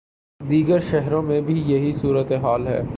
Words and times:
دیگر 0.49 0.79
شہروں 0.79 1.21
میں 1.21 1.41
بھی 1.41 1.63
یہی 1.65 1.93
صورت 1.93 2.31
حال 2.31 2.67
ہے۔ 2.67 2.81